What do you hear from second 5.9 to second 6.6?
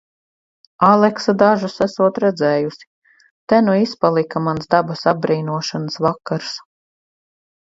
vakars.